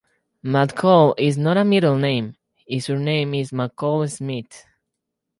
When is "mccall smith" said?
3.51-4.65